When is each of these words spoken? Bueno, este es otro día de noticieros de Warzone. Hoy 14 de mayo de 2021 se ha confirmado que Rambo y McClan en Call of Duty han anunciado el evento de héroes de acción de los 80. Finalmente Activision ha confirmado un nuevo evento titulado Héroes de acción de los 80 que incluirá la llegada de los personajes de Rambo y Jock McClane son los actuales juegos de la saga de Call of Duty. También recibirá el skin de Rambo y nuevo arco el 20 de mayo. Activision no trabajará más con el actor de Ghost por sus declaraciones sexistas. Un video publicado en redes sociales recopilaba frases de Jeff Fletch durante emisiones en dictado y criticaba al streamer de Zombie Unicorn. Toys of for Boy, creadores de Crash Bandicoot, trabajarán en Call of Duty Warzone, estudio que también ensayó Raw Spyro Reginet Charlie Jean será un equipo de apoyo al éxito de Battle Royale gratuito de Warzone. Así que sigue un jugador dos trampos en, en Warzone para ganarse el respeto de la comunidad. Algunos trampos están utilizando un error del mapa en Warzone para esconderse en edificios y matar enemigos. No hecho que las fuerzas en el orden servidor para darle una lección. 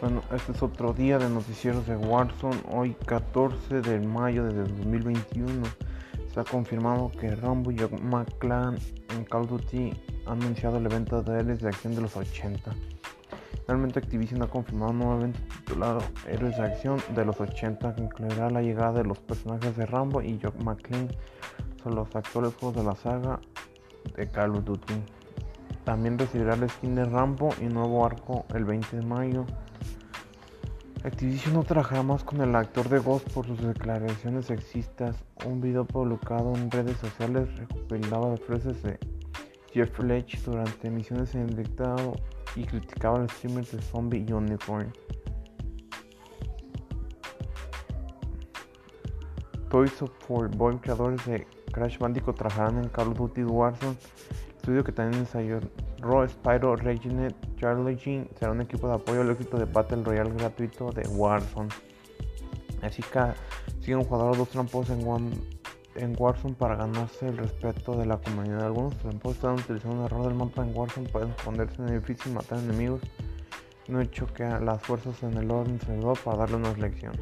Bueno, 0.00 0.22
este 0.32 0.52
es 0.52 0.62
otro 0.62 0.92
día 0.92 1.18
de 1.18 1.28
noticieros 1.28 1.84
de 1.88 1.96
Warzone. 1.96 2.60
Hoy 2.70 2.94
14 3.06 3.80
de 3.80 3.98
mayo 3.98 4.44
de 4.44 4.60
2021 4.60 5.64
se 6.32 6.38
ha 6.38 6.44
confirmado 6.44 7.10
que 7.18 7.34
Rambo 7.34 7.72
y 7.72 7.80
McClan 8.02 8.78
en 9.16 9.24
Call 9.24 9.42
of 9.42 9.50
Duty 9.50 9.92
han 10.26 10.40
anunciado 10.40 10.78
el 10.78 10.86
evento 10.86 11.20
de 11.24 11.40
héroes 11.40 11.60
de 11.60 11.68
acción 11.68 11.96
de 11.96 12.02
los 12.02 12.16
80. 12.16 12.72
Finalmente 13.66 13.98
Activision 13.98 14.40
ha 14.42 14.46
confirmado 14.46 14.92
un 14.92 14.98
nuevo 14.98 15.16
evento 15.16 15.40
titulado 15.48 16.00
Héroes 16.28 16.56
de 16.56 16.62
acción 16.62 17.02
de 17.16 17.24
los 17.24 17.40
80 17.40 17.96
que 17.96 18.02
incluirá 18.02 18.50
la 18.50 18.62
llegada 18.62 18.92
de 18.92 19.04
los 19.04 19.18
personajes 19.18 19.76
de 19.76 19.84
Rambo 19.84 20.22
y 20.22 20.38
Jock 20.40 20.62
McClane 20.62 21.08
son 21.82 21.96
los 21.96 22.14
actuales 22.14 22.54
juegos 22.54 22.76
de 22.76 22.84
la 22.84 22.94
saga 22.94 23.40
de 24.16 24.28
Call 24.28 24.54
of 24.54 24.64
Duty. 24.64 24.94
También 25.88 26.18
recibirá 26.18 26.52
el 26.52 26.68
skin 26.68 26.96
de 26.96 27.06
Rambo 27.06 27.48
y 27.62 27.64
nuevo 27.64 28.04
arco 28.04 28.44
el 28.54 28.66
20 28.66 28.98
de 28.98 29.06
mayo. 29.06 29.46
Activision 31.02 31.54
no 31.54 31.62
trabajará 31.62 32.02
más 32.02 32.22
con 32.24 32.42
el 32.42 32.54
actor 32.54 32.90
de 32.90 32.98
Ghost 32.98 33.32
por 33.32 33.46
sus 33.46 33.58
declaraciones 33.62 34.44
sexistas. 34.44 35.16
Un 35.46 35.62
video 35.62 35.86
publicado 35.86 36.54
en 36.56 36.70
redes 36.70 36.98
sociales 36.98 37.48
recopilaba 37.56 38.36
frases 38.36 38.82
de 38.82 38.98
Jeff 39.72 39.90
Fletch 39.92 40.42
durante 40.42 40.88
emisiones 40.88 41.34
en 41.34 41.46
dictado 41.46 42.16
y 42.54 42.64
criticaba 42.64 43.20
al 43.20 43.30
streamer 43.30 43.64
de 43.64 43.80
Zombie 43.80 44.30
Unicorn. 44.30 44.92
Toys 49.70 50.02
of 50.02 50.10
for 50.18 50.54
Boy, 50.54 50.76
creadores 50.76 51.24
de 51.24 51.46
Crash 51.72 51.96
Bandicoot, 51.96 52.36
trabajarán 52.36 52.76
en 52.76 52.90
Call 52.90 53.08
of 53.08 53.16
Duty 53.16 53.44
Warzone, 53.44 53.96
estudio 54.68 54.84
que 54.84 54.92
también 54.92 55.22
ensayó 55.22 55.60
Raw 56.00 56.28
Spyro 56.28 56.76
Reginet 56.76 57.34
Charlie 57.56 57.96
Jean 57.96 58.28
será 58.38 58.52
un 58.52 58.60
equipo 58.60 58.86
de 58.86 58.96
apoyo 58.96 59.22
al 59.22 59.30
éxito 59.30 59.56
de 59.56 59.64
Battle 59.64 60.02
Royale 60.04 60.30
gratuito 60.34 60.92
de 60.92 61.08
Warzone. 61.08 61.70
Así 62.82 63.02
que 63.02 63.20
sigue 63.80 63.96
un 63.96 64.04
jugador 64.04 64.36
dos 64.36 64.50
trampos 64.50 64.90
en, 64.90 65.00
en 65.94 66.14
Warzone 66.18 66.54
para 66.54 66.76
ganarse 66.76 67.28
el 67.28 67.38
respeto 67.38 67.96
de 67.96 68.04
la 68.04 68.18
comunidad. 68.18 68.66
Algunos 68.66 68.94
trampos 68.98 69.36
están 69.36 69.54
utilizando 69.54 70.00
un 70.00 70.04
error 70.04 70.26
del 70.26 70.34
mapa 70.34 70.62
en 70.62 70.76
Warzone 70.76 71.08
para 71.08 71.26
esconderse 71.28 71.80
en 71.80 71.88
edificios 71.88 72.26
y 72.26 72.30
matar 72.32 72.58
enemigos. 72.58 73.00
No 73.88 74.02
hecho 74.02 74.26
que 74.34 74.44
las 74.44 74.82
fuerzas 74.82 75.22
en 75.22 75.32
el 75.38 75.50
orden 75.50 75.80
servidor 75.80 76.18
para 76.22 76.40
darle 76.40 76.56
una 76.56 76.74
lección. 76.74 77.14